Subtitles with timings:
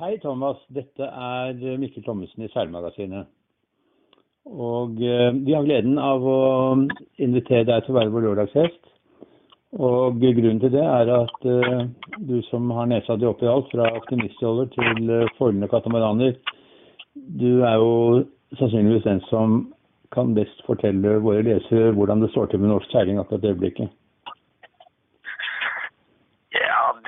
[0.00, 0.56] Hei, Thomas.
[0.72, 3.28] Dette er Mikkel Thommessen i Seilmagasinet.
[4.48, 6.38] Og eh, vi har gleden av å
[7.20, 8.80] invitere deg til å være vår lørdagsgjest.
[9.84, 11.84] Og grunnen til det er at eh,
[12.24, 16.40] du som har nesa di oppi alt, fra optimistjoller til uh, foilende katamaraner,
[17.12, 17.94] du er jo
[18.56, 19.60] sannsynligvis den som
[20.16, 23.92] kan best fortelle våre lesere hvordan det står til med norsk seiling akkurat i øyeblikket.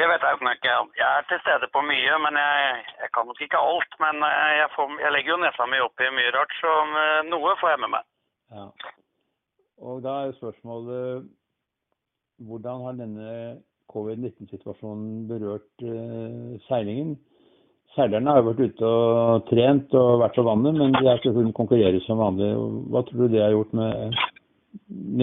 [0.05, 0.73] Det vet jeg jo ikke.
[1.00, 2.57] Jeg er til stede på mye, men jeg,
[3.03, 3.95] jeg kan nok ikke alt.
[4.04, 6.72] Men eh, jeg, får, jeg, legger jo nesa mi opp i mye rart, så
[7.03, 8.04] eh, noe får jeg med meg.
[8.53, 8.67] Ja.
[9.89, 11.25] Og da er spørsmålet
[12.45, 13.31] hvordan har denne
[13.95, 17.17] covid-19-situasjonen berørt uh, seilingen?
[17.96, 21.32] Seilerne har jo vært ute og trent og vært på vannet, men de har ikke
[21.32, 22.53] kunnet konkurrere som vanlig.
[22.93, 24.21] Hva tror du det har gjort med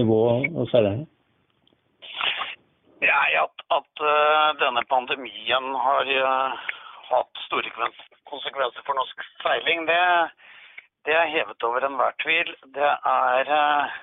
[0.01, 1.10] nivået og seilerne?
[3.71, 6.71] At, uh, denne pandemien har uh,
[7.07, 7.71] hatt store
[8.27, 9.99] konsekvenser for norsk seiling, det,
[11.07, 12.51] det er hevet over enhver tvil.
[12.75, 13.99] Det er uh,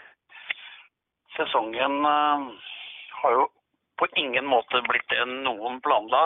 [1.36, 3.44] Sesongen har jo
[4.00, 6.22] på ingen måte blitt det noen planla.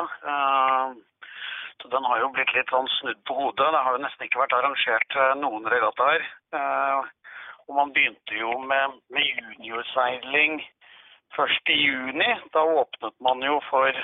[1.83, 3.67] Så den har jo blitt litt sånn snudd på hodet.
[3.75, 6.25] Det har jo nesten ikke vært arrangert noen regattaer.
[7.67, 10.63] Og man begynte jo med, med juniorseiling
[11.37, 12.29] først i juni.
[12.55, 13.99] Da åpnet man jo for,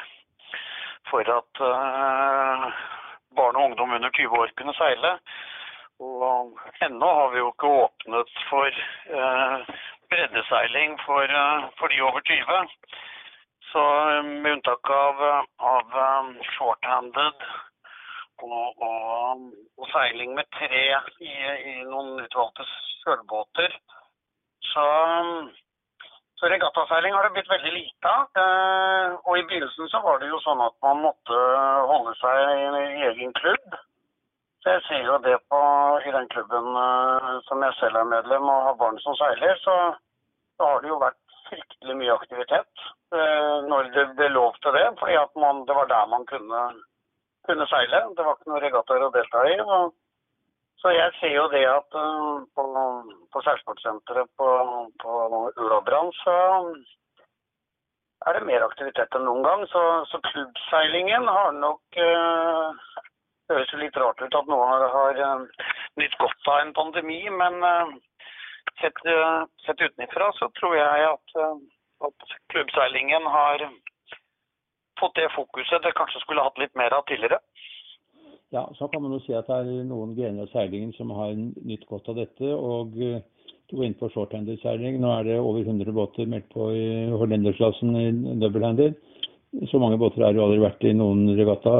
[1.10, 2.66] for at uh,
[3.36, 5.12] barn og ungdom under 20 år kunne seile.
[6.00, 8.82] Og ennå har vi jo ikke åpnet for
[9.20, 9.56] uh,
[10.10, 12.60] breddeseiling for, uh, for, de over 20.
[13.72, 13.82] Så
[14.24, 15.24] med unntak av,
[15.60, 15.96] av
[16.54, 17.48] shorthanded
[18.42, 19.42] og, og,
[19.76, 20.84] og, seiling med tre
[21.20, 21.32] i,
[21.72, 22.64] i noen utvalgte
[23.02, 23.74] sølvbåter,
[24.70, 24.86] så
[26.58, 28.40] regattaseiling har det blitt veldig lite av.
[28.42, 31.38] Eh, og i begynnelsen så var det jo sånn at man måtte
[31.90, 32.78] holde seg i en
[33.10, 33.78] egen klubb.
[34.62, 35.62] Så jeg ser jo det på
[36.02, 39.76] i den klubben eh, som jeg selv er medlem og har barn som seiler, så,
[40.58, 44.86] så har det jo vært fryktelig mye aktivitet eh, når det ble lov til det.
[44.98, 45.16] Fordi
[45.70, 46.66] det var der man kunne,
[47.46, 48.04] kunne seile.
[48.18, 49.56] Det var ikke noen regattaer å delta i.
[49.62, 49.94] og
[50.82, 52.64] så jeg ser jo det at uh, på,
[53.32, 53.42] på
[54.38, 54.48] på,
[55.02, 55.12] på
[55.58, 56.36] Ulobrand så
[58.26, 59.66] er det mer aktivitet enn noen gang.
[59.72, 61.98] Så, så klubbseilingen har nok
[63.48, 65.68] det høres jo litt rart ut at noen har, uh,
[65.98, 67.94] nytt godt av en pandemi, men øh,
[68.80, 69.00] sett,
[69.64, 71.38] sett utenfra så tror jeg at,
[72.06, 73.64] at, klubbseilingen har
[75.00, 77.40] fått det fokuset det kanskje skulle hatt litt mer av tidligere.
[78.50, 81.34] Ja, så kan man jo si at det er noen grener av seilingen som har
[81.36, 82.48] nytt godt av dette.
[82.54, 83.20] og eh,
[83.68, 84.96] Du går inn på shorthander-seiling.
[85.00, 88.06] Nå er det over 100 båter meldt på i hollendersklassen i
[88.40, 88.94] doublehander.
[89.68, 91.74] Så mange båter har jo aldri vært i noen regatta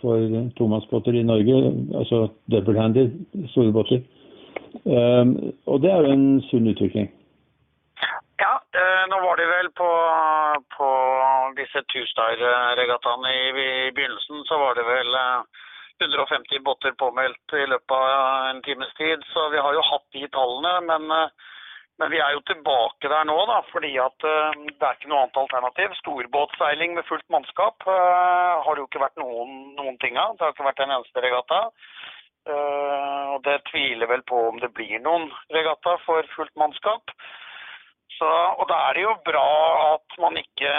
[0.00, 1.58] for tomannsbåter i Norge.
[1.98, 3.10] Altså doublehander,
[3.54, 4.02] store båter.
[4.82, 5.36] Um,
[5.70, 7.10] og det er jo en sunn utvikling.
[8.42, 9.90] Ja, eh, nå var det vel på,
[10.74, 10.88] på
[11.58, 15.62] disse two-star-regattaene i, i, begynnelsen, så var det vel eh,
[16.02, 19.24] 150 båter påmeldt i løpet av en times tid.
[19.32, 20.72] Så vi har jo hatt de tallene.
[20.90, 21.52] Men, eh,
[21.98, 25.22] men vi er jo tilbake der nå, da, fordi at eh, det er ikke noe
[25.22, 25.94] annet alternativ.
[26.00, 30.34] Storbåtseiling med fullt mannskap uh, har det jo ikke vært noen, noen ting av.
[30.34, 31.62] Det har ikke vært en eneste regatta.
[32.44, 37.14] Uh, og det tviler vel på om det blir noen regatta for fullt mannskap.
[38.18, 39.48] Så, og da er det jo bra
[39.94, 40.74] at man ikke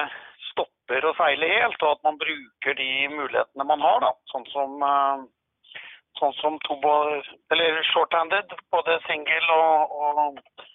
[0.56, 4.00] stopper å seile helt, og at man bruker de mulighetene man har.
[4.06, 5.26] da, Sånn som, uh,
[6.20, 6.60] sånn som
[7.92, 10.66] short-handed, både single og, og,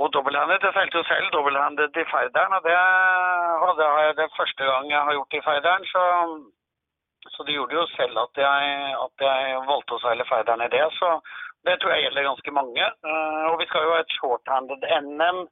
[0.00, 0.62] og double-handed.
[0.62, 2.78] Jeg seilte jo selv double-handed i Færderen, og det,
[3.66, 5.86] og det er det første gang jeg har gjort i Færderen.
[5.92, 6.02] Så,
[7.28, 8.74] så, det gjorde jo selv at jeg,
[9.06, 10.84] at jeg valgte å seile Færderen i det.
[10.98, 11.14] Så
[11.68, 12.92] det tror jeg gjelder ganske mange.
[13.04, 15.46] Uh, og vi skal jo ha et short-handed NM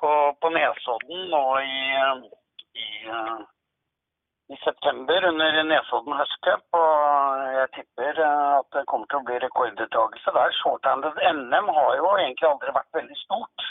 [0.00, 1.80] på, på Nesodden nå i,
[2.82, 2.86] i,
[4.52, 6.64] i, september under Nesodden høstcup.
[6.80, 10.56] Og jeg tipper at det kommer til å bli rekorddeltakelse der.
[10.62, 13.68] Shorthanded NM har jo egentlig aldri vært veldig stort.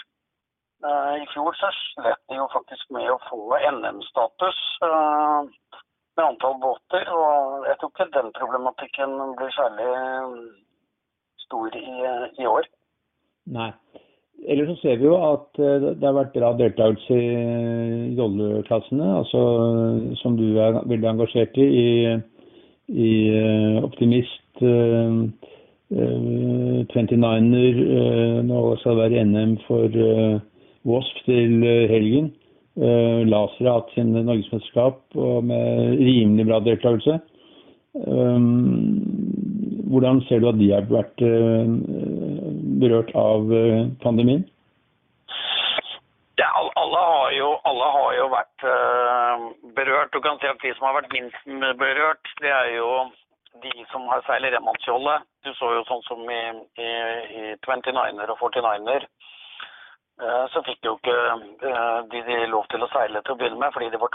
[0.79, 7.09] Uh, I fjor så slet de jo faktisk med å få NM-status med antall båter.
[7.11, 9.89] Og jeg tror ikke den problematikken blir særlig
[11.47, 11.89] stor i,
[12.39, 12.69] i år.
[13.49, 13.71] Nei.
[14.47, 19.41] Ellers så ser vi jo at eh, det har vært bra deltakelse i rolleklassene, altså
[20.21, 21.87] som du er veldig engasjert i, i,
[22.95, 24.45] i eh, Optimist,
[25.89, 29.89] 29er, uh, nå skal det være NM for
[30.85, 32.27] Wasp til helgen.
[32.77, 35.17] Laser har hatt sin norgesmesterskap
[35.49, 37.15] med rimelig bra deltakelse.
[39.89, 41.17] Hvordan ser du at de har vært
[42.81, 43.51] berørt av
[44.03, 44.45] pandemien?
[46.39, 48.67] Ja, alle, har jo, alle har jo vært
[49.75, 50.13] berørt.
[50.13, 51.49] Du kan si at de som har vært minst
[51.81, 52.89] berørt, det er jo
[53.63, 55.27] de som har seiler remannskjoldet.
[55.43, 56.41] Du så jo sånn som i,
[56.79, 56.89] i,
[57.41, 59.07] i 29er og 49er.
[60.19, 61.17] Eh, så fikk jo ikke
[61.69, 64.11] eh, de, de lov til å seile til å begynne med, fordi det var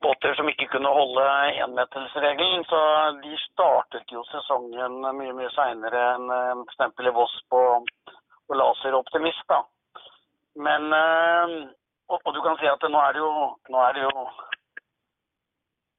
[0.00, 1.22] tomannsbåter som ikke kunne holde
[1.64, 2.64] énmetersregelen.
[2.64, 2.80] Så
[3.22, 6.30] de startet jo sesongen mye mye seinere enn
[6.66, 7.00] f.eks.
[7.00, 7.84] i Voss på,
[8.46, 9.44] på Laser Optimist.
[9.48, 9.64] da.
[10.56, 11.68] Men eh,
[12.08, 14.10] og, og, du kan si at nå er det jo, nå er det jo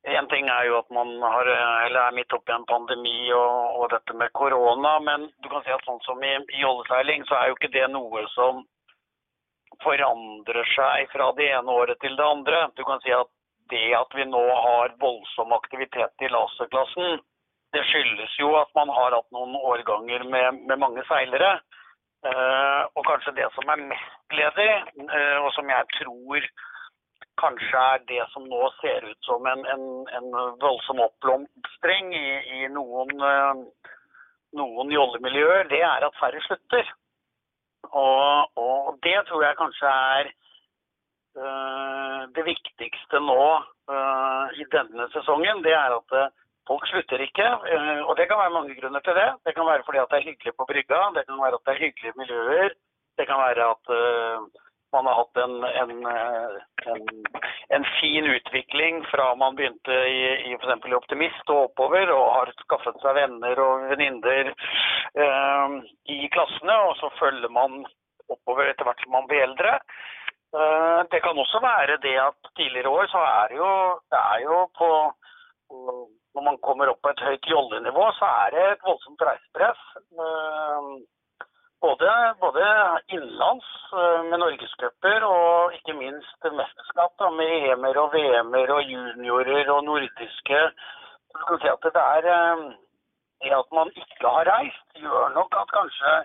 [0.01, 4.13] en ting er jo at man har, er midt oppi en pandemi og, og, dette
[4.17, 7.55] med korona, men du kan si at sånn som i, i oljeseiling, så er jo
[7.55, 8.63] ikke det noe som
[9.83, 12.63] forandrer seg fra det ene året til det andre.
[12.75, 13.29] Du kan si at
[13.71, 17.21] det at vi nå har voldsom aktivitet i laserklassen,
[17.71, 21.53] det skyldes jo at man har hatt noen årganger med, med mange seilere.
[22.21, 24.73] Eh, og kanskje det som er mest gledelig,
[25.07, 26.49] eh, og som jeg tror
[27.41, 29.85] kanskje er det som nå ser ut som en, en,
[30.17, 30.27] en
[30.61, 32.27] voldsom oppblomstring i,
[32.59, 33.87] i noen, eh,
[34.59, 36.91] noen jollemiljøer, det er at færre slutter.
[37.89, 40.29] Og, og, det tror jeg kanskje er
[41.31, 43.43] det viktigste nå
[43.91, 45.61] uh, i denne sesongen.
[45.63, 46.15] Det er at
[46.67, 47.47] folk slutter ikke.
[48.07, 49.29] og det kan være mange grunner til det.
[49.45, 51.73] Det kan være fordi at det er hyggelig på brygga, det kan være at det
[51.73, 52.75] er hyggelige miljøer.
[53.17, 53.93] Det kan være at
[54.91, 55.91] man har hatt en, en,
[56.85, 57.05] en,
[57.75, 60.87] en, fin utvikling fra man begynte i, i f.eks.
[60.97, 65.77] Optimist og oppover, og har skaffet seg venner og venninner eh,
[66.15, 66.77] i klassene.
[66.89, 67.83] Og så følger man
[68.31, 69.77] oppover etter hvert som man blir eldre.
[70.59, 73.73] Eh, det kan også være det at tidligere år så er det jo,
[74.11, 74.89] det er jo på
[76.35, 79.81] Når man kommer opp på et høyt jollenivå, så er det et voldsomt reisepress.
[80.23, 80.87] Eh,
[81.85, 82.09] både,
[82.43, 82.65] både
[83.15, 83.69] innenlands
[84.01, 90.61] eh, med norgescuper og ikke minst mesterskap med EM-er og VM-er og juniorer og nordiske.
[91.47, 92.29] Så si at det, er,
[93.43, 96.15] det at man ikke har reist, gjør nok at kanskje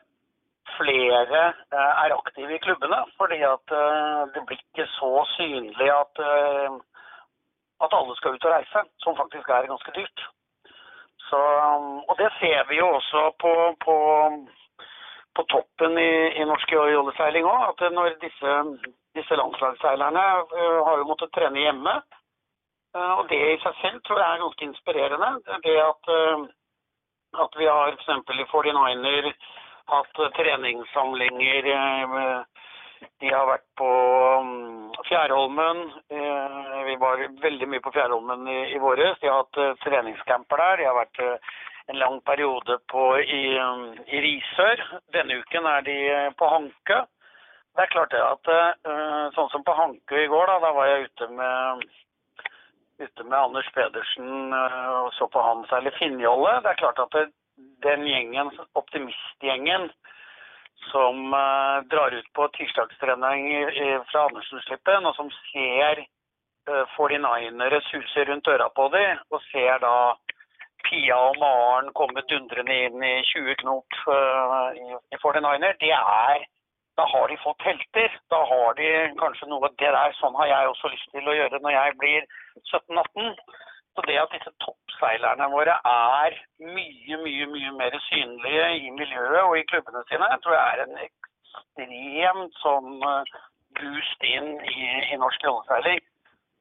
[0.77, 1.43] flere
[1.73, 3.01] eh, er aktive i klubbene.
[3.17, 3.75] Fordi at
[4.35, 6.23] det blir ikke så synlig at,
[7.85, 10.27] at alle skal ut og reise, som faktisk er ganske dyrt.
[11.27, 11.41] Så,
[12.09, 13.53] og det ser vi jo også på,
[13.85, 13.97] på
[15.37, 17.65] på toppen i, i norsk jolleseiling òg.
[17.73, 18.53] At når disse,
[19.19, 20.23] disse landslagsseilerne
[20.87, 21.97] har jo måttet trene hjemme.
[22.97, 25.31] Og det i seg selv tror jeg er ganske inspirerende.
[25.67, 26.12] Det at,
[27.45, 28.09] at vi har f.eks.
[28.09, 29.33] i 49er
[29.91, 31.62] hatt treningssamlinger.
[33.21, 33.91] de har vært på
[34.41, 35.83] um, Fjærholmen.
[36.87, 39.19] vi var veldig mye på Fjærholmen i, i våres.
[39.21, 40.77] De har hatt treningscamper der.
[40.81, 41.23] De har vært
[41.87, 43.43] en lang periode på, i,
[44.06, 44.83] i Risør.
[45.15, 47.05] Denne uken er de eh, på Hanke.
[47.77, 48.49] Det er klart det at
[49.37, 51.83] sånn som på Hanke i går, da, da var jeg ute med,
[53.05, 56.55] ute med Anders Pedersen og så på han særlig Finnjolle.
[56.65, 57.19] Det er klart at
[57.85, 59.91] den gjengen, optimistgjengen,
[60.91, 63.49] som uh, drar ut på tirsdagstrening
[64.11, 66.05] fra Andersen-slippen, og som ser
[66.70, 69.97] uh, 49ere suse rundt øra på dem, og ser da
[70.87, 76.45] Pia og Maren komme dundrende inn i 20 knop uh, i, i 49er, det er
[76.97, 78.12] Da har de fått helter.
[78.33, 78.90] Da har de
[79.21, 82.23] kanskje noe Det der, sånn har jeg også lyst til å gjøre når jeg blir
[82.73, 83.35] 17-18.
[84.07, 89.65] Det at disse toppseilerne våre er mye, mye mye mer synlige i miljøet og i
[89.71, 93.37] klubbene sine, tror jeg er en ekstremt sånn uh,
[93.81, 96.05] boost inn i, i norsk jolleseiling.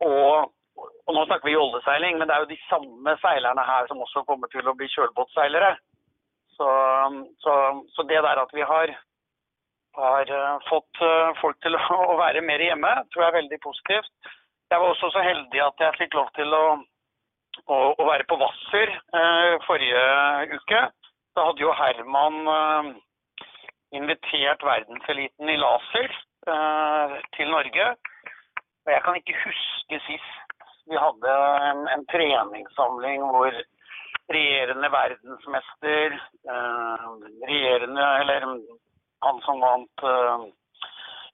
[0.08, 4.02] Og og nå snakker vi jolleseiling, men det er jo de samme seilerne her som
[4.04, 5.76] også kommer til å bli kjølbåtseilere.
[6.56, 6.68] Så,
[7.44, 7.54] så,
[7.94, 8.92] så, det der at vi har,
[10.00, 14.12] har uh, fått uh, folk til å være mer hjemme, tror jeg er veldig positivt.
[14.72, 16.64] Jeg var også så heldig at jeg fikk lov til å,
[17.66, 20.06] å, å være på Hvasser eh, forrige
[20.56, 20.82] uke.
[21.36, 22.96] Da hadde jo Herman
[23.96, 26.14] invitert verdenseliten i laser
[27.36, 27.88] til Norge.
[28.86, 30.46] Og jeg kan ikke huske sist
[30.86, 31.36] vi hadde
[31.70, 33.56] en, en treningssamling hvor
[34.36, 36.18] regjerende verdensmester,
[36.54, 37.08] eh,
[37.50, 38.46] regjerende Eller
[39.26, 40.46] han som vant eh,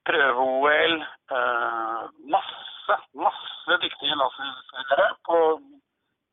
[0.07, 0.95] prøve-OL.
[1.37, 2.03] Eh,
[2.35, 2.97] masse,
[3.27, 5.09] masse dyktige laserspillere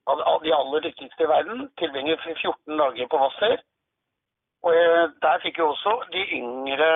[0.09, 1.69] av de aller dyktigste i verden.
[1.81, 3.61] Tilbringer 14 dager på Hvasser.
[4.67, 6.91] Og eh, der fikk jo også de yngre,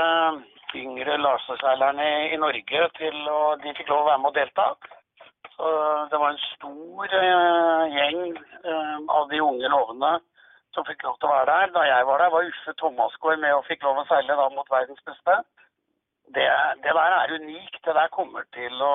[0.81, 4.69] yngre laserseilerne i Norge til å De fikk lov å være med og delta.
[5.52, 5.71] Så
[6.11, 8.23] det var en stor uh, gjeng
[8.64, 10.12] uh, unge lovende
[10.73, 11.73] som fikk lov til å være der.
[11.76, 14.73] Da jeg var der, var Uffe Thomasgaard med og fikk lov å seile da mot
[14.73, 15.37] verdens beste.
[16.33, 16.49] Det,
[16.83, 17.78] det der er unikt.
[17.85, 18.95] Det der kommer til å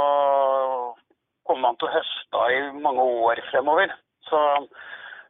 [1.47, 3.93] kommer man til å høste av i mange år fremover.
[4.29, 4.41] Så,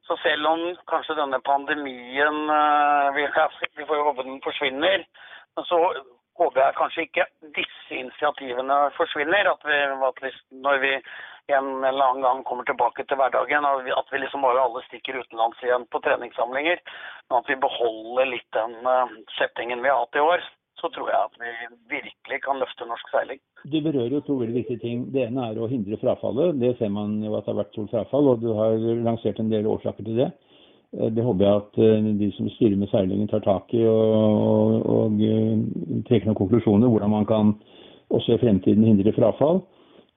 [0.07, 3.25] så selv om kanskje denne pandemien uh, vi,
[3.77, 5.05] vi, får jo håpe den forsvinner,
[5.69, 5.79] så
[6.37, 7.25] håper jeg kanskje ikke
[7.55, 9.49] disse initiativene forsvinner.
[9.53, 10.33] At vi, at vi
[10.65, 10.93] når vi
[11.47, 14.83] en eller annen gang kommer tilbake til hverdagen, at vi, at vi liksom bare alle
[14.85, 16.83] stikker utenlands igjen på treningssamlinger.
[17.29, 20.45] Men at vi beholder litt den uh, settingen vi har hatt i år
[20.81, 21.51] så tror jeg at vi
[21.95, 23.39] virkelig kan løfte norsk seiling.
[23.65, 25.05] Du berører jo to veldig viktige ting.
[25.13, 26.59] Det ene er å hindre frafallet.
[26.61, 29.49] Det ser man jo at det har vært stort frafall, og du har lansert en
[29.53, 30.29] del årsaker til det.
[30.95, 34.13] Eh, det håper jeg at eh, de som styrer med seilingen tar tak i og,
[34.51, 35.55] og, og eh,
[36.07, 37.55] trekker noen konklusjoner hvordan man kan
[38.13, 39.65] også i fremtiden hindre frafall.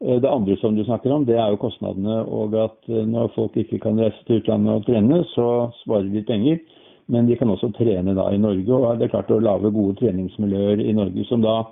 [0.01, 2.23] Det andre som du snakker om, det er jo kostnadene.
[2.25, 5.49] Og at når folk ikke kan reise til utlandet og trene, så
[5.83, 6.63] sparer de penger.
[7.11, 8.71] Men de kan også trene da i Norge.
[8.71, 11.63] Og det er klart å lage gode treningsmiljøer i Norge som da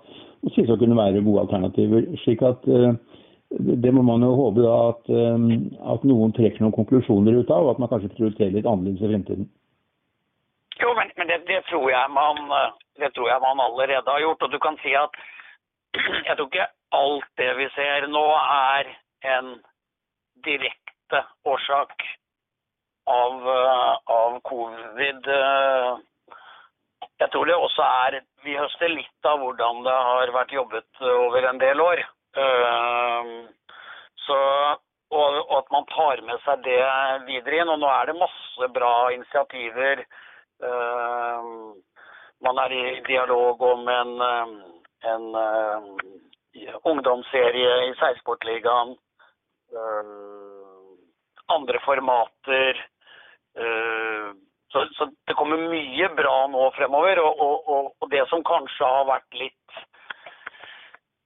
[0.55, 2.07] sies å kunne være gode alternativer.
[2.25, 2.93] slik at uh,
[3.59, 5.49] det må man jo håpe da at, um,
[5.95, 9.11] at, noen trekker noen konklusjoner ut av, og at man kanskje prioriterer litt annerledes i
[9.13, 9.49] fremtiden.
[10.79, 12.43] Jo, men, men det, det, tror man,
[13.01, 14.45] det, tror jeg man, allerede har gjort.
[14.47, 15.17] Og du kan si at
[16.29, 16.69] jeg tror ikke
[16.99, 18.93] alt det vi ser nå er
[19.37, 19.57] en
[20.47, 22.05] direkte årsak
[23.09, 25.29] av, eh, av covid.
[25.29, 25.97] Eh,
[27.19, 31.43] jeg tror det også er Vi høster litt av hvordan det har vært jobbet over
[31.49, 32.05] en del år.
[32.39, 33.31] Eh,
[34.27, 34.39] så,
[35.11, 36.79] og, og at man tar med seg det
[37.27, 37.73] videre inn.
[37.75, 40.05] Og nå er det masse bra initiativer.
[42.47, 44.15] Man er i dialog om en,
[45.13, 45.27] en
[46.93, 48.95] ungdomsserie i Seilsportligaen.
[51.59, 52.83] Andre formater.
[53.59, 54.29] Eh,
[54.73, 57.23] så, så, det kommer mye bra nå fremover.
[57.25, 59.83] Og, og, og det som kanskje har vært litt,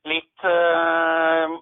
[0.09, 1.59] litt uh,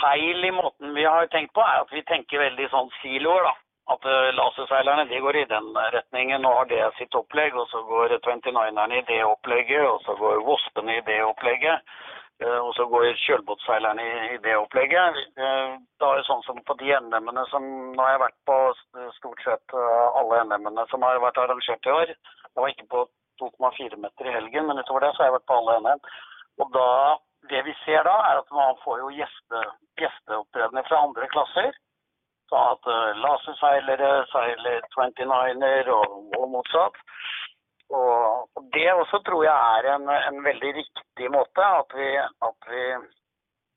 [0.00, 3.46] feil i måten vi har tenkt på, er at vi tenker veldig sånn siloer.
[3.46, 3.54] da.
[3.94, 7.54] At uh, laserseilerne de går i den retningen og har det sitt opplegg.
[7.54, 11.86] Og så går 29erne i det opplegget, og så går Vospene i det opplegget.
[12.40, 15.18] Eh, og så går kjølbåtseilerne i, i, det opplegget.
[15.36, 18.56] Eh, da er det sånn som på de NM-ene som Nå har jeg vært på
[19.18, 22.14] stort sett eh, alle NM-ene som har vært arrangert i år.
[22.14, 23.04] Jeg var ikke på
[23.42, 26.02] 2,4 meter i helgen, men utover det så har jeg vært på alle NM.
[26.64, 26.88] Og da,
[27.52, 29.62] det vi ser da, er at man får jo gjeste,
[30.00, 31.76] gjesteopptredener fra andre klasser.
[32.50, 32.88] Sånn at
[33.20, 36.96] laserseilere seiler 29-er og, og motsatt.
[37.90, 41.64] Og det også tror jeg er en, en veldig riktig måte.
[41.64, 42.84] At vi, at vi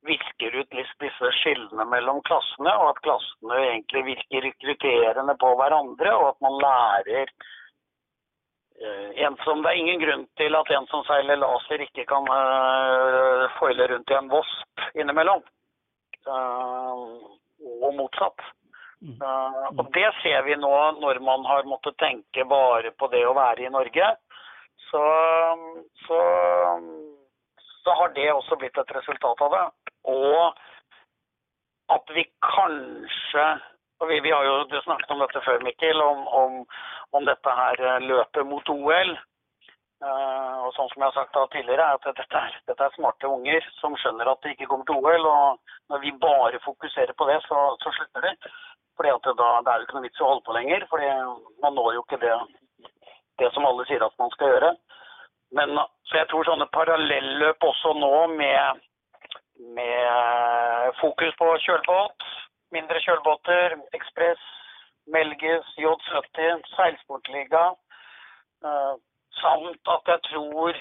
[0.08, 6.30] visker ut disse skillene mellom klassene, og at klassene egentlig virker rekrutterende på hverandre, og
[6.34, 7.34] at man lærer
[8.84, 12.28] uh, en som, Det er ingen grunn til at en som seiler laser, ikke kan
[12.30, 15.46] uh, foile rundt i en Vosp innimellom.
[16.28, 17.32] Uh,
[17.64, 18.44] og motsatt.
[19.04, 23.36] Uh, og Det ser vi nå når man har måttet tenke bare på det å
[23.36, 24.14] være i Norge.
[24.88, 25.04] Så,
[26.06, 26.20] så,
[27.84, 29.66] så har det også blitt et resultat av det.
[30.14, 30.64] Og
[31.94, 33.46] at vi kanskje
[34.04, 36.56] og vi, vi har jo du snakket om dette før, Mikkel, om, om,
[37.16, 39.14] om dette her eh, løpet mot OL.
[40.04, 42.84] Uh, eh, og sånn som jeg har sagt da tidligere, er at dette er, dette
[42.84, 45.30] er, smarte unger som skjønner at de ikke kommer til OL.
[45.30, 48.34] Og når vi bare fokuserer på det, så, så slutter de.
[48.98, 50.86] Fordi at da, det er jo ikke noe vits å holde på lenger.
[50.90, 51.10] fordi
[51.64, 52.34] man når jo ikke det,
[53.42, 54.74] det som alle sier at man skal gjøre.
[55.58, 55.78] Men,
[56.10, 58.84] så jeg tror sånne parallelløp også nå med,
[59.78, 62.28] med fokus på kjølbåt,
[62.74, 64.42] mindre kjølbåter, Ekspress,
[65.14, 67.66] Melges, J70, seilsportliga,
[68.66, 68.96] uh,
[69.42, 70.80] samt at jeg tror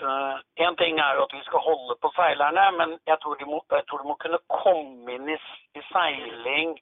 [0.00, 3.34] Én eh, uh, ting er jo at vi skal holde på seilerne, men jeg tror
[3.34, 5.36] de må, tror de må kunne komme inn i,
[5.76, 6.72] i seiling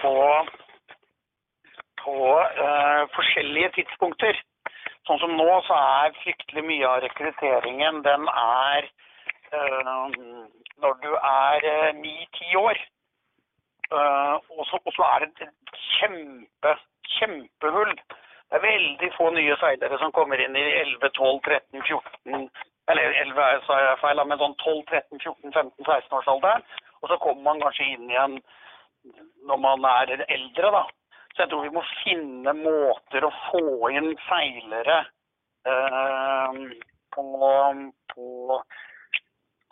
[0.00, 0.16] på,
[2.02, 2.16] på
[2.64, 4.40] uh, forskjellige tidspunkter.
[5.06, 8.88] Sånn som nå, så er fryktelig mye av rekrutteringen den er
[9.52, 10.08] uh,
[10.80, 12.80] når du er ni-ti år.
[13.92, 16.72] og så er det et kjempe,
[17.18, 17.92] kjempehull
[18.50, 22.48] det er veldig få nye seilere som kommer inn i 11, 12, 13, 14
[22.92, 26.62] Eller 11 sa jeg feil, men sånn 12, 13, 14, 15, 16 årsalderen.
[27.02, 28.36] Og så kommer man kanskje inn igjen
[29.50, 30.84] når man er eldre, da.
[31.34, 35.00] Så jeg tror vi må finne måter å få inn seilere
[35.66, 36.62] eh,
[37.14, 37.26] på,
[38.14, 38.60] på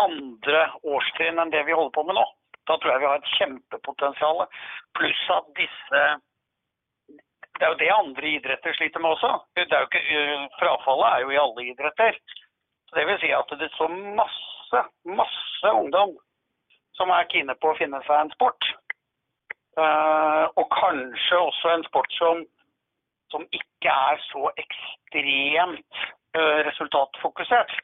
[0.04, 2.26] andre årstrinn enn det vi holder på med nå.
[2.68, 4.44] Da tror jeg vi har et kjempepotensial.
[4.98, 6.04] Pluss at disse
[7.58, 9.30] det er jo det andre idretter sliter med også.
[9.62, 12.18] Ikke, øh, frafallet er jo i alle idretter.
[12.88, 14.80] Så det vil si at det står masse,
[15.20, 16.16] masse ungdom
[16.98, 18.70] som er kine på å finne seg en sport.
[19.74, 22.44] Uh, og kanskje også en sport som,
[23.34, 26.02] som ikke er så ekstremt
[26.38, 27.74] uh, resultatfokusert.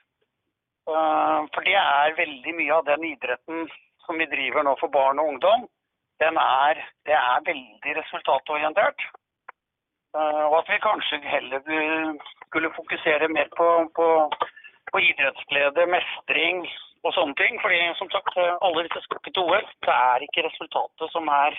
[0.86, 3.66] Uh, for det er veldig mye av den idretten
[4.06, 5.66] som vi driver nå for barn og ungdom,
[6.22, 6.78] den er,
[7.10, 9.02] det er veldig resultatorientert.
[10.18, 11.60] Eh, og at vi kanskje heller
[12.48, 14.06] skulle fokusere mer på, på,
[14.90, 16.64] på idrettsglede, mestring
[17.06, 17.60] og sånne ting.
[17.62, 18.34] Fordi som sagt,
[18.66, 19.68] alle disse skal ikke til OL.
[19.86, 21.58] Det er ikke resultatet som er,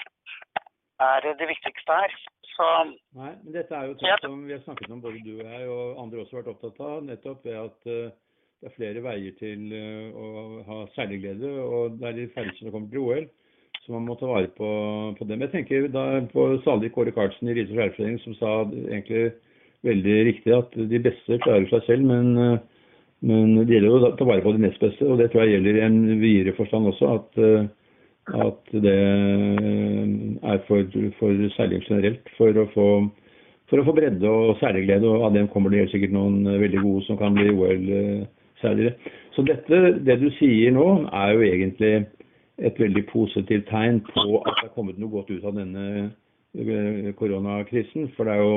[1.08, 2.17] er det viktigste her.
[2.51, 2.67] Så
[3.15, 5.70] Nei, men dette er jo ting som vi har snakket om både du og jeg,
[5.72, 6.98] og andre også har vært opptatt av.
[7.08, 10.25] Nettopp ved at uh, det er flere veier til å
[10.67, 13.29] ha særlig glede, og det er de færreste som kommer til OL.
[13.81, 14.67] Så man må ta vare på,
[15.17, 15.41] på dem.
[15.45, 19.31] Jeg tenker da på salig Kåre Karlsen i Riise Skjærforening som sa egentlig
[19.88, 22.59] veldig riktig at de beste klarer seg selv, men,
[23.25, 25.07] men det gjelder å ta vare på de nest beste.
[25.07, 27.15] Og det tror jeg gjelder i en videre forstand også.
[27.17, 27.71] at
[28.29, 29.00] at det
[30.43, 30.85] er for,
[31.19, 32.29] for seiling generelt.
[32.38, 32.88] For å, få,
[33.69, 36.83] for å få bredde og særglede, og av dem kommer det helt sikkert noen veldig
[36.83, 38.93] gode som kan bli OL-seilere.
[39.35, 41.93] Så dette, det du sier nå, er jo egentlig
[42.60, 46.12] et veldig positivt tegn på at det er kommet noe godt ut av denne
[47.17, 48.10] koronakrisen.
[48.15, 48.55] For det er jo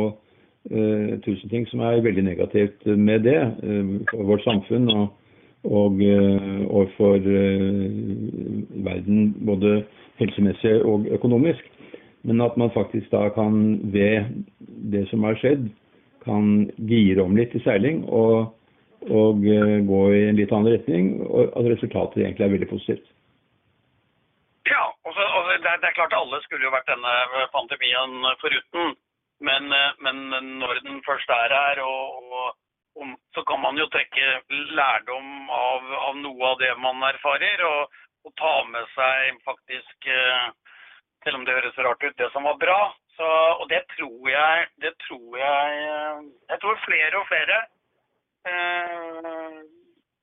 [0.75, 4.91] uh, tusen ting som er veldig negativt med det uh, for vårt samfunn.
[4.91, 5.13] og
[5.65, 6.01] og,
[6.69, 7.15] og for
[8.85, 9.85] verden både
[10.21, 11.71] helsemessig og økonomisk.
[12.25, 14.25] Men at man faktisk da kan, ved
[14.93, 15.69] det som har skjedd,
[16.25, 18.55] kan gire om litt i seiling og,
[19.13, 19.43] og
[19.89, 21.11] gå i en litt annen retning.
[21.25, 23.14] Og at resultatet egentlig er veldig positivt.
[25.15, 28.95] Ja, og, det, er, det, er, klart alle skulle jo vært denne pandemien foruten.
[29.45, 29.67] Men,
[30.01, 30.21] men
[30.61, 32.33] når den først er her, og,
[32.97, 34.39] og, så kan man jo trekke
[34.79, 37.63] lærdom av, av noe av det man erfarer.
[37.67, 40.47] og og, ta med seg faktisk eh,
[41.25, 42.79] Selv om det høres rart ut, det som var bra.
[43.17, 43.27] Så,
[43.61, 47.61] og det tror jeg Det tror jeg eh, Jeg tror flere og flere
[48.51, 49.61] eh,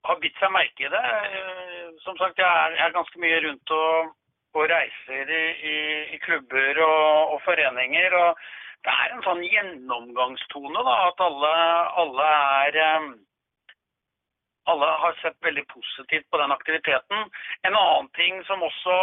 [0.01, 1.06] har bitt seg merke i det.
[1.38, 4.15] Eh, som sagt, jeg er, jeg er ganske mye rundt og,
[4.54, 5.78] og reiser i, i,
[6.16, 8.16] i klubber og, og, foreninger.
[8.24, 8.40] og
[8.86, 11.52] det er en sånn gjennomgangstone, da, at alle,
[12.04, 12.30] alle
[12.66, 12.80] er
[14.70, 17.30] alle har sett veldig positivt på den aktiviteten.
[17.68, 18.98] En annen ting som også,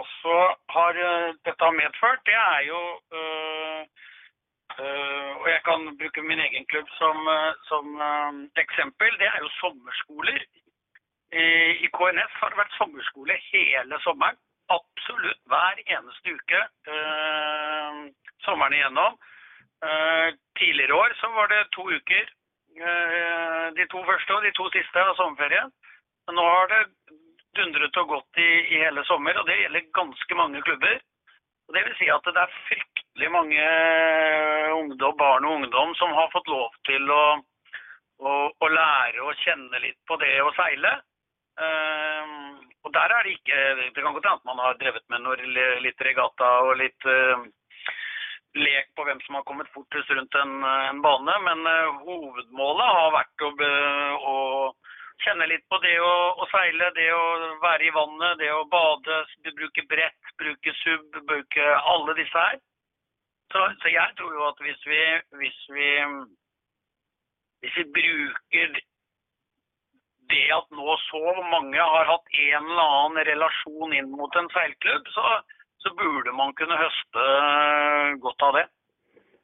[0.00, 0.36] også
[0.72, 2.80] har eh, dette har medført, det er jo
[3.18, 3.80] øh,
[4.80, 7.28] øh, Og jeg kan bruke min egen klubb som,
[7.68, 8.32] som øh,
[8.64, 9.18] eksempel.
[9.20, 10.40] Det er jo sommerskoler.
[11.32, 11.44] I,
[11.84, 14.38] I, KNS har det vært sommerskole hele sommeren.
[14.74, 16.60] Absolutt hver eneste uke
[18.42, 19.18] sommeren igjennom.
[20.58, 22.26] tidligere år så var det to uker
[22.76, 25.70] Uh, de to første og de to siste av sommerferien.
[26.28, 26.80] Nå har det
[27.56, 30.98] dundret og gått i, i, hele sommer, og det gjelder ganske mange klubber.
[31.66, 33.64] Og det vil si at det er fryktelig mange
[34.76, 37.24] ungdom, barn og ungdom som har fått lov til å,
[38.20, 40.92] å, å lære å kjenne litt på det å seile.
[41.56, 43.60] Uh, og der er det ikke
[43.96, 45.36] Det kan godt hende at man har drevet med noe,
[45.82, 47.46] litt regatta og litt uh,
[48.56, 53.10] lek på hvem som har kommet fortest rundt en, en bane, men uh, hovedmålet har
[53.16, 53.50] vært å,
[54.30, 54.36] å,
[55.24, 57.26] kjenne litt på det å, å, seile, det å
[57.64, 59.20] være i vannet, det å bade,
[59.50, 62.58] bruke brett, bruke sub, bruke alle disse her.
[63.52, 65.00] Så, så jeg tror jo at hvis vi,
[65.40, 65.88] hvis vi,
[67.64, 68.78] hvis vi bruker
[70.30, 71.22] det at nå så
[71.52, 72.25] mange har hatt
[72.56, 75.26] en eller annen relasjon inn mot en seilklubb, så,
[75.82, 78.66] så burde man kunne høste eh, godt av det.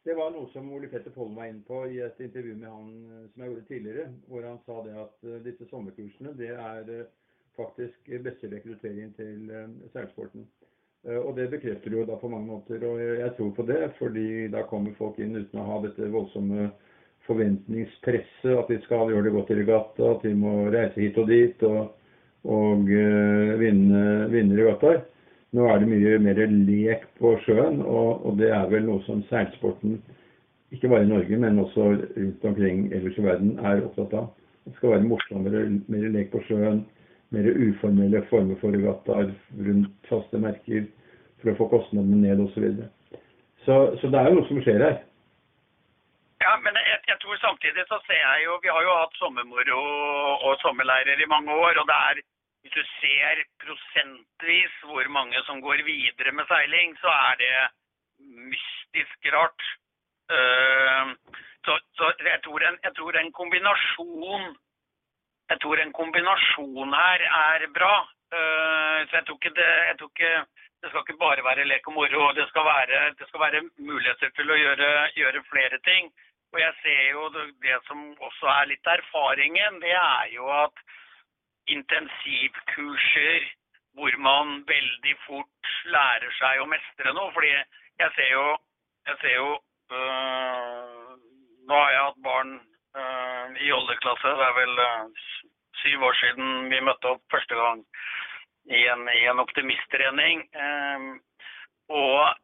[0.03, 2.89] Det var noe som Ole Petter Pollen var inne på i et intervju med han
[2.91, 6.93] eh, som jeg gjorde tidligere, hvor han sa det at eh, disse sommerkursene det er
[7.59, 9.51] faktisk beste rekruttering til
[9.93, 10.47] seilsporten.
[11.05, 14.63] Og det bekrefter jo da på mange måter, og jeg tror på det, fordi da
[14.71, 16.71] kommer folk inn uten å ha dette voldsomme
[17.27, 21.29] forventningspresset, at de skal gjøre det godt i regatta, at de må reise hit og
[21.29, 21.93] dit og,
[22.45, 22.89] og
[23.61, 24.03] vinne,
[24.33, 25.03] i Qatar.
[25.53, 29.21] Nå er det mye mer lek på sjøen, og, og det er vel noe som
[29.29, 29.99] seilsporten,
[30.73, 34.31] ikke bare i Norge, men også rundt omkring ellers i verden, er opptatt av.
[34.65, 36.81] Det skal være morsommere, mer lek på sjøen,
[37.37, 39.29] mer uformelle former for regattaer
[39.67, 40.89] rundt faste merker
[41.43, 42.69] for å få kostnadene ned osv.
[42.73, 43.21] Så,
[43.67, 44.99] så Så det er jo noe som skjer her.
[46.43, 49.81] Ja, men jeg, jeg, tror samtidig så ser jeg jo Vi har jo hatt sommermoro
[50.49, 51.79] og sommerleirer i mange år.
[51.83, 52.23] og det er
[52.63, 57.55] hvis du ser prosentvis hvor mange som går videre med seiling, så er det
[58.51, 59.65] mystisk rart.
[60.31, 61.11] Uh,
[61.67, 64.45] så, så jeg, tror en, jeg tror en kombinasjon
[65.51, 67.95] Jeg tror en kombinasjon her er bra.
[68.33, 70.35] Uh, så jeg tror ikke det jeg tror ikke,
[70.83, 72.31] det skal ikke bare være lek og moro.
[72.39, 76.15] Det skal være, det skal være muligheter til å gjøre, gjøre flere ting.
[76.53, 80.83] Og jeg ser jo det, det som også er litt erfaringen, det er jo at
[81.73, 83.49] intensivkurser
[83.97, 87.33] hvor man veldig fort lærer seg å mestre noe.
[87.37, 88.45] Fordi jeg ser jo,
[89.09, 89.49] jeg ser jo
[89.97, 91.09] øh,
[91.63, 92.53] Nå har jeg hatt barn
[92.99, 94.33] øh, i oldeklasse.
[94.39, 95.29] Det er vel øh,
[95.83, 97.85] syv år siden vi møtte opp første gang
[98.71, 100.43] i en, i en optimisttrening.
[100.55, 101.07] Um,
[101.91, 102.35] og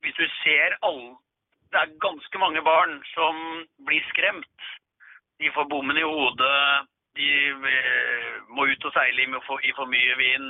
[0.00, 1.14] hvis du ser alle
[1.70, 3.38] Det er ganske mange barn som
[3.88, 4.68] blir skremt.
[5.40, 6.86] De får bommen i hodet.
[7.16, 7.30] De
[7.72, 10.48] eh, må ut og seile i for, mye vind.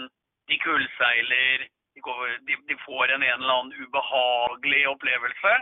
[0.51, 1.67] De kullseiler.
[1.97, 5.55] De, de, får en, en eller annen ubehagelig opplevelse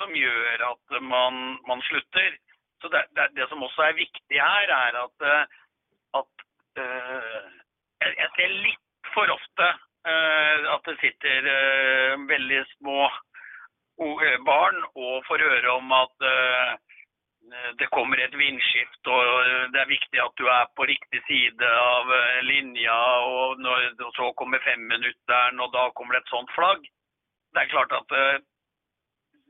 [0.00, 2.38] som gjør at man, man slutter.
[2.80, 5.26] Så det, det, det, som også er viktig her, er at,
[6.20, 6.46] at
[6.80, 7.42] uh,
[8.02, 9.68] jeg, jeg ser litt for ofte
[10.08, 13.04] uh, at det sitter uh, veldig små
[14.46, 16.28] barn og får høre om at
[17.78, 22.12] det kommer et vindskift, og det er viktig at du er på riktig side av
[22.46, 22.96] linja.
[23.26, 26.86] Og, når, og så kommer femminutteren, og da kommer det et sånt flagg.
[27.52, 28.14] Det er klart at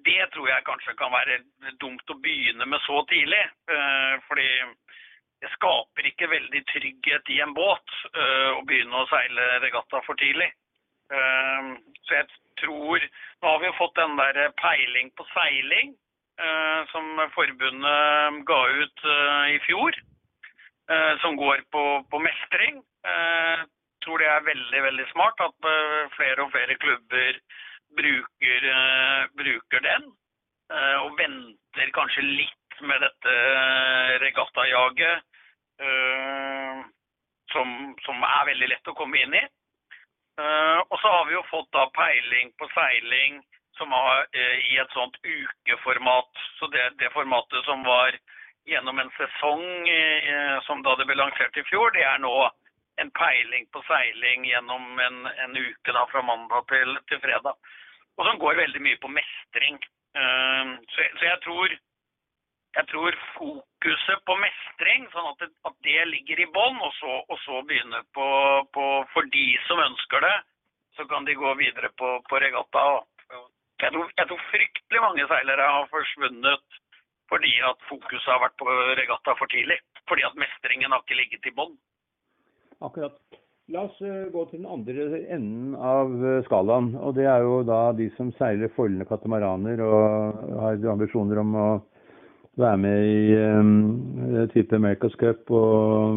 [0.03, 1.39] det tror jeg kanskje kan være
[1.79, 3.45] dumt å begynne med så tidlig.
[4.27, 4.49] Fordi
[5.43, 10.51] det skaper ikke veldig trygghet i en båt å begynne å seile regatta for tidlig.
[11.13, 12.29] Uh, så jeg
[12.63, 13.03] tror
[13.43, 15.95] Nå har vi jo fått den der peiling på seiling
[16.41, 19.05] uh, som forbundet ga ut
[19.51, 19.99] i fjor.
[21.23, 22.83] som går på, på mestring.
[23.07, 23.67] Jeg
[24.05, 25.69] tror det er veldig, veldig smart at
[26.17, 27.39] flere og flere klubber
[27.97, 28.67] bruker,
[29.39, 30.09] bruker den.
[31.05, 33.37] og venter kanskje litt med dette
[34.27, 35.23] regattajaget
[35.83, 36.85] Eh,
[37.53, 37.69] som,
[38.07, 39.43] som, er veldig lett å komme inn i.
[40.43, 43.43] Eh, og så har vi jo fått da peiling på seiling
[43.79, 46.43] som var eh, i et sånt ukeformat.
[46.59, 48.17] Så det, det formatet som var
[48.67, 49.63] gjennom en sesong
[50.63, 52.31] som da det ble lansert i fjor, det er nå
[53.03, 57.59] en peiling på seiling gjennom en, en uke da fra mandag til, til, fredag.
[58.15, 59.81] Og som går veldig mye på mestring.
[60.15, 61.75] Så, så jeg tror
[62.73, 67.37] jeg tror fokuset på mestring, sånn at det, at det ligger i bånn, og, og,
[67.45, 68.29] så begynne på,
[68.73, 70.37] på, For de som ønsker det,
[70.97, 72.87] så kan de gå videre på, på regatta.
[73.83, 76.81] Jeg tror, jeg tror, fryktelig mange seilere har forsvunnet
[77.33, 79.79] fordi at fokuset har vært på regatta for tidlig.
[80.09, 81.79] Fordi at mestringen har ikke ligget i bånn.
[82.85, 83.17] Akkurat.
[83.73, 86.91] La oss eh, gå til den andre enden av eh, skalaen.
[87.01, 91.67] Og det er jo da de som seiler foldende katamaraner og har ambisjoner om å
[92.61, 96.17] være med i um, type America's Cup og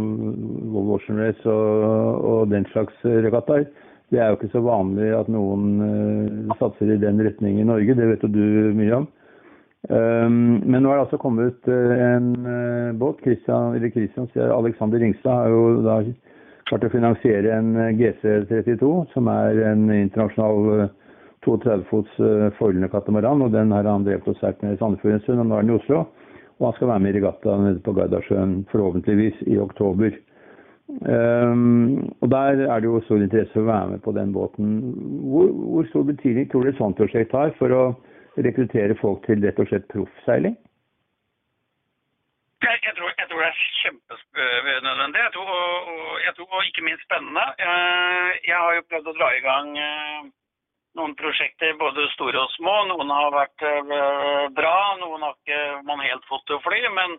[0.74, 3.70] Volvo Ocean Race og, og, den slags regattaer.
[4.12, 7.96] Det er jo ikke så vanlig at noen uh, satser i den retning i Norge,
[7.96, 9.08] det vet jo du mye om.
[9.86, 13.22] Um, men nå er det altså kommet uh, en uh, båt.
[13.24, 16.00] Christian, eller Christian, Alexander Ringstad har jo da
[16.66, 20.88] klart å finansiere en GC32, som er en internasjonal
[21.46, 22.16] 32 fots
[22.58, 23.44] foilende katamaran.
[23.46, 25.68] og Den har han drevet og seilt med i Sandefjord en stund, og nå er
[25.68, 26.00] den i Oslo.
[26.60, 30.16] Og han skal være med i regatta nede på Gardasjøen forhåpentligvis i oktober.
[30.88, 34.76] Um, og Der er det jo stor interesse for å være med på den båten.
[35.32, 37.84] Hvor, hvor stor betydning tror du et sånt prosjekt har for å
[38.38, 40.56] rekruttere folk til rett og slett proffseiling?
[42.66, 45.20] Jeg, jeg, tror, jeg tror det er kjempenødvendig.
[45.26, 47.46] Jeg tror, og, og, jeg tror, og ikke minst spennende.
[47.60, 50.22] Jeg, har jo prøvd å dra i gang uh,
[50.96, 52.76] noen prosjekter, både store og små.
[52.90, 56.82] Noen har vært uh, bra, noen har ikke man helt fått til å fly.
[56.96, 57.18] Men,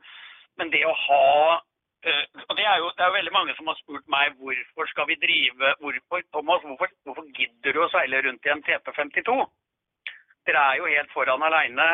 [0.61, 1.29] men det å ha
[1.61, 5.09] uh, og det er, jo, det er veldig mange som har spurt meg hvorfor skal
[5.11, 9.41] vi drive hvorfor, Thomas, hvorfor, hvorfor gidder du å seile rundt i en TP52?
[10.47, 11.91] Dere er jo helt foran aleine.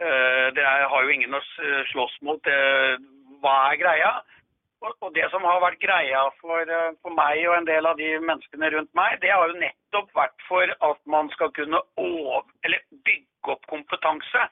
[0.00, 1.42] Uh, dere har jo ingen å
[1.92, 2.52] slåss mot.
[3.42, 4.16] hva er greia?
[4.86, 8.10] Og det som har vært greia for, eh, for, meg og en del av de
[8.18, 12.46] menneskene rundt meg, det har jo nettopp vært for at man skal kunne over,
[13.08, 14.46] bygge opp kompetanse.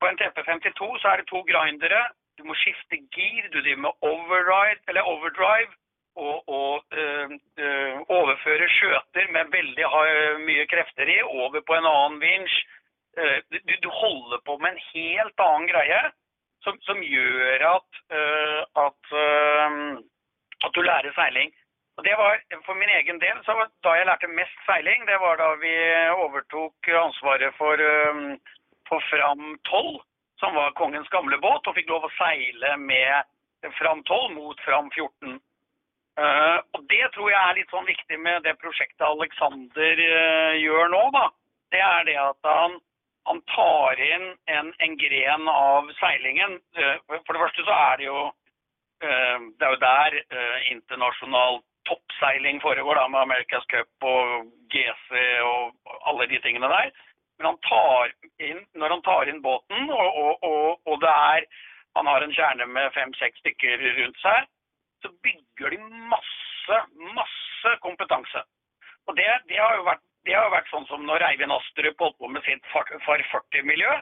[0.00, 2.02] På en TP52 så er det to grindere.
[2.38, 5.72] Du må skifte gir, du driver med override, overdrive
[6.16, 9.86] og, og øh, øh, overføre skjøter med veldig
[10.44, 12.62] mye krefter i over på en annen vinsj.
[13.52, 16.00] Du, du holder på med en helt annen greie
[16.64, 19.98] som, som gjør at, uh, at, uh,
[20.62, 21.52] at, du lærer seiling.
[21.98, 25.36] Og det var For min egen del, så da jeg lærte mest seiling, det var
[25.36, 25.74] da vi
[26.24, 28.34] overtok ansvaret for, uh,
[28.88, 30.00] på Fram 12,
[30.40, 34.90] som var kongens gamle båt, og fikk lov å seile med Fram 12 mot Fram
[34.90, 35.40] 14.
[36.12, 40.90] Uh, og Det tror jeg er litt sånn viktig med det prosjektet Alexander uh, gjør
[40.92, 41.04] nå.
[41.14, 41.28] da.
[41.72, 42.74] Det er det at han,
[43.28, 46.58] han tar inn en, en, gren av seilingen.
[46.78, 48.30] Uh, for det første så er det jo
[49.02, 50.14] det er jo der
[50.70, 51.56] internasjonal
[51.88, 56.92] toppseiling foregår, da, med America's Cup og GC og alle de tingene der.
[57.34, 58.12] Men han tar
[58.46, 61.48] inn, når han tar inn båten, og, og, og, og det er
[61.96, 64.48] han har en kjerne med fem-seks stykker rundt seg,
[65.04, 65.80] så bygger de
[66.12, 66.78] masse,
[67.18, 68.44] masse kompetanse.
[69.10, 72.18] Og det, det, har jo vært, det har vært sånn som når Eivind Astrup holdt
[72.20, 73.96] på med sitt Far 40-miljø.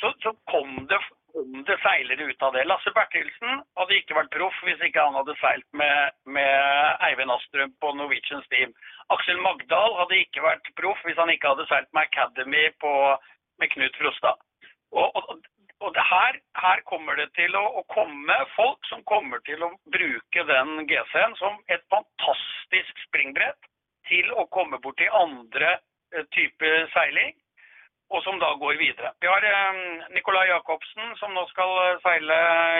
[0.00, 0.98] Så, så, kom det,
[1.32, 2.66] kom det seilere ut av det.
[2.68, 7.76] Lasse Bertilsen hadde ikke vært proff hvis ikke han hadde seilt med, med Eivind Astrup
[7.80, 8.74] på Norwegian Steam.
[9.14, 12.92] Aksel Magdal hadde ikke vært proff hvis han ikke hadde seilt med Academy på,
[13.62, 14.42] med Knut Frostad.
[14.92, 15.48] Og, og,
[15.86, 20.44] og her, her, kommer det til å, å, komme folk som kommer til å bruke
[20.50, 23.72] den GC-en som et fantastisk springbrett
[24.08, 25.76] til å komme bort til andre
[26.12, 27.34] type typer seiling,
[28.14, 29.10] og som da går videre.
[29.20, 29.80] Vi har um,
[30.14, 32.36] Nicolai Jacobsen som nå skal uh, seile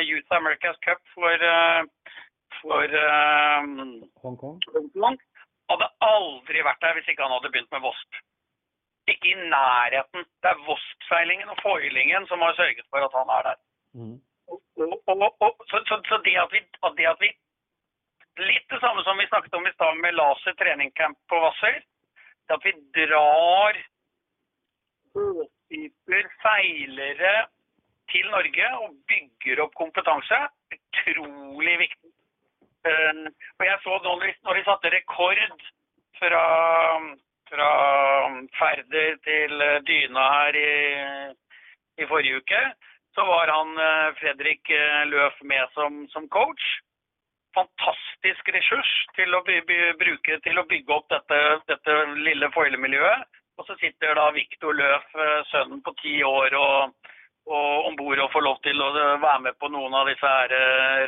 [0.06, 1.46] Youth America's Cup for,
[2.60, 2.94] for
[4.22, 4.62] Hongkong.
[4.70, 5.18] Hongkong.
[5.66, 8.22] Hadde aldri vært der hvis ikke han hadde begynt med VOSP
[9.12, 10.20] ikke i nærheten.
[10.42, 13.58] Det er Vosp-seilingen og foilingen som har sørget for at han er der.
[13.98, 14.18] Mm.
[14.52, 14.58] Og,
[15.10, 16.60] og, og, så, så, så det, at vi,
[16.98, 17.30] det, at vi,
[18.36, 21.38] Litt det samme som vi snakket om i stad med Laser treningcamp på.
[22.46, 23.78] Det at vi drar
[25.16, 27.36] båttyper seilere
[28.12, 30.42] til Norge og bygger opp kompetanse,
[30.76, 32.12] utrolig viktig.
[32.86, 33.26] Uh,
[33.58, 35.64] og jeg så når vi, når de satte rekord
[36.20, 36.44] fra
[37.50, 37.70] fra
[38.58, 40.72] Færder til eh, Dyna her i,
[42.02, 42.62] i, forrige uke,
[43.14, 46.64] så var han eh, Fredrik eh, Løf med som, som coach.
[47.56, 51.40] Fantastisk ressurs til å bruke til å bygge opp dette,
[51.70, 53.24] dette lille foilemiljøet.
[53.56, 55.06] Og så sitter da Viktor Løf,
[55.48, 57.08] sønnen på ti år, og,
[57.48, 60.52] og om bord og får lov til å være med på noen av disse her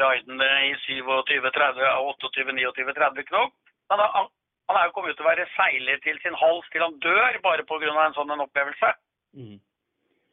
[0.00, 1.84] raidene i 27-30,
[2.24, 3.52] 28-29-30 knop.
[3.92, 4.32] Han, han,
[4.68, 7.68] han er jo kommet til å være seiler til sin hals til han dør, bare
[7.68, 7.92] pga.
[7.92, 8.94] en sånn en opplevelse.
[9.36, 9.56] Mm.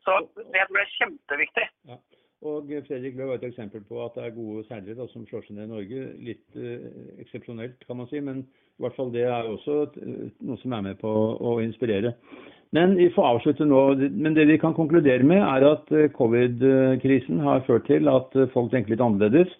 [0.06, 1.68] Så det tror jeg er kjempeviktig.
[1.92, 2.00] Ja.
[2.46, 5.58] Og Fredrik Løv var et eksempel på at det er gode seilere som slår seg
[5.58, 6.04] ned i Norge.
[6.28, 6.86] Litt eh,
[7.24, 9.80] eksepsjonelt, kan man si, men i hvert fall det er også
[10.46, 12.14] noe som er med på å inspirere.
[12.76, 13.82] Men vi får avslutte nå.
[14.14, 18.74] Men det vi kan konkludere med, er at eh, covid-krisen har ført til at folk
[18.74, 19.52] tenker litt annerledes.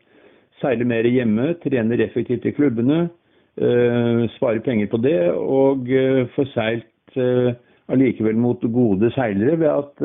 [0.62, 3.08] Seiler mer hjemme, trener effektivt i klubbene
[3.62, 7.54] eh, sparer penger på det, og eh, får seilt uh,
[7.92, 10.02] allikevel mot gode seilere ved at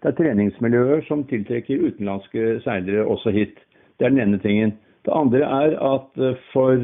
[0.00, 3.58] det er treningsmiljøer som tiltrekker utenlandske seilere også hit.
[3.98, 4.72] Det er den ene tingen.
[5.04, 6.76] Det andre er at for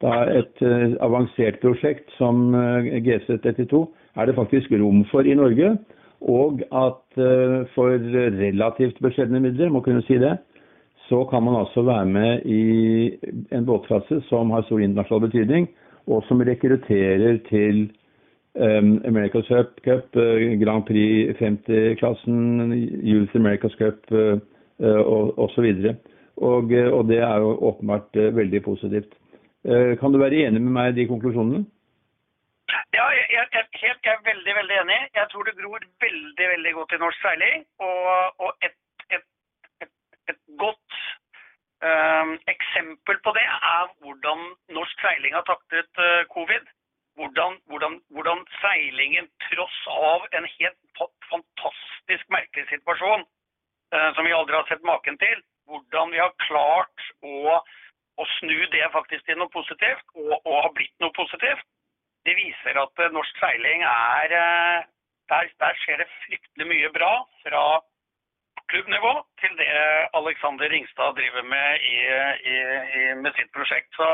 [0.00, 0.62] et
[1.02, 3.82] avansert prosjekt som GC32
[4.16, 5.74] er det faktisk rom for i Norge.
[6.20, 7.20] Og at
[7.74, 7.96] for
[8.38, 10.36] relativt beskjedne midler, må kunne si det,
[11.08, 12.62] så kan man altså være med i
[13.56, 15.68] en båtklasse som har stor internasjonal betydning,
[16.06, 17.88] og som rekrutterer til
[18.56, 19.46] America's
[19.84, 24.38] Cup, uh, Grand Prix 50-klassen, Youth America's Cup uh,
[24.82, 25.66] uh, og osv.
[26.36, 29.12] Og, og det er jo åpenbart veldig positivt.
[30.00, 31.66] Kan du være enig med meg i de konklusjonene?
[32.94, 33.66] Ja, jeg, jeg, jeg,
[34.04, 35.00] jeg, er veldig veldig enig.
[35.18, 37.64] Jeg tror det gror veldig veldig godt i norsk seiling.
[37.88, 38.76] Og, og et,
[39.16, 39.26] et,
[39.84, 39.92] et,
[40.32, 40.98] et, godt
[41.90, 44.46] um, eksempel på det er hvordan
[44.78, 46.64] norsk seiling har taktet uh, covid.
[47.18, 53.24] Hvordan, hvordan, hvordan, seilingen, tross av en helt fantastisk merkelig situasjon
[53.94, 57.58] uh, som vi aldri har sett maken til, hvordan vi har klart å,
[58.20, 61.66] å snu det faktisk til noe positivt, og, og har blitt noe positivt.
[62.26, 64.34] Det viser at norsk seiling er
[65.30, 67.12] der, der skjer det fryktelig mye bra
[67.44, 67.64] fra
[68.70, 69.68] klubbnivå til det
[70.18, 71.96] Alexander Ringstad driver med i,
[72.52, 72.56] i,
[73.00, 73.90] i, med sitt prosjekt.
[73.98, 74.08] Så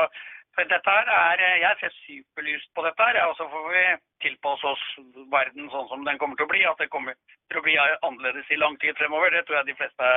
[0.57, 3.03] dette her er, Jeg ser superlyst på dette.
[3.03, 3.83] her, og Så får vi
[4.25, 4.85] tilpasse oss
[5.31, 6.65] verden sånn som den kommer til å bli.
[6.65, 7.13] At det kommer
[7.49, 10.07] til å bli annerledes i lang tid fremover, det tror jeg de fleste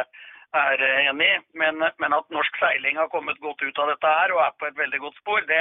[0.55, 1.37] er enig i.
[1.55, 4.66] Men, men at norsk seiling har kommet godt ut av dette her og er på
[4.66, 5.61] et veldig godt spor, det,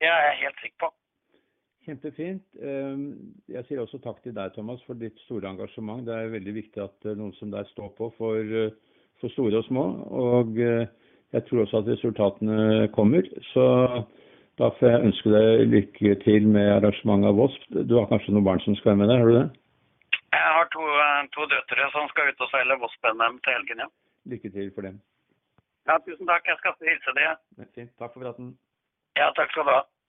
[0.00, 0.94] det er jeg helt sikker på.
[1.88, 2.44] Kjempefint.
[2.60, 3.04] Ehm,
[3.48, 6.04] jeg sier også takk til deg, Thomas, for ditt store engasjement.
[6.04, 8.74] Det er veldig viktig at eh, noen som deg står på for, eh,
[9.22, 9.84] for store og små.
[10.20, 10.84] Og eh,
[11.36, 13.26] jeg tror også at resultatene kommer.
[13.52, 13.64] Så
[14.58, 17.66] da får jeg ønske deg lykke til med arrangementet av Wasp.
[17.70, 19.48] Du har kanskje noen barn som skal være med deg, har du det?
[20.34, 20.86] Jeg har to,
[21.36, 23.88] to døtre som skal ut og seile Wasp-NM til helgen, ja.
[24.28, 24.98] Lykke til for dem.
[25.88, 26.48] Ja, tusen takk.
[26.48, 27.68] Jeg skal hilse dem.
[27.76, 27.92] Fint.
[28.00, 28.50] Takk for praten.
[29.16, 29.80] Ja, takk skal du ha.